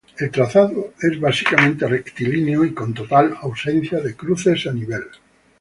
El 0.17 0.31
trazado 0.31 0.93
es 0.99 1.19
básicamente 1.19 1.87
rectilíneo 1.87 2.65
y 2.65 2.73
con 2.73 2.91
total 2.91 3.37
ausencia 3.39 3.99
de 3.99 4.15
cruces 4.15 4.65
a 4.65 4.73
nivel. 4.73 5.03